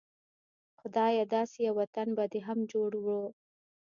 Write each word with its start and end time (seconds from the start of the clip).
خدايه 0.79 1.23
داسې 1.35 1.57
يو 1.67 1.73
وطن 1.81 2.07
به 2.17 2.23
دې 2.31 2.39
هم 2.47 2.59
جوړ 2.71 2.91
و 3.05 3.07